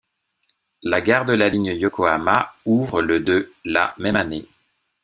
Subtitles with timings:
[0.81, 4.47] La gare de la ligne Yokohama ouvre le de la même année.